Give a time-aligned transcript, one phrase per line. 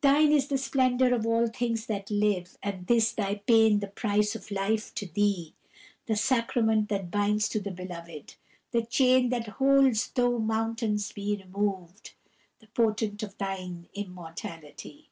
[0.00, 4.34] Thine is the splendour of all things that live, And this thy pain the price
[4.34, 5.54] of life to thee
[6.06, 8.34] The sacrament that binds to the beloved,
[8.72, 12.14] The chain that holds though mountains be removed,
[12.58, 15.10] The portent of thine immortality.